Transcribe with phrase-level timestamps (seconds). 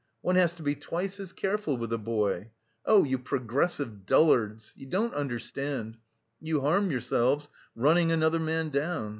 [0.21, 2.49] One has to be twice as careful with a boy.
[2.87, 4.73] Oh, you progressive dullards!
[4.75, 5.97] You don't understand.
[6.39, 9.09] You harm yourselves running another man down....